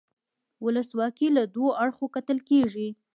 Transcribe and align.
ولسواکي 0.65 1.27
له 1.35 1.43
دوو 1.53 1.67
اړخونو 1.83 2.13
کتل 2.15 2.37
کیږي. 2.49 2.87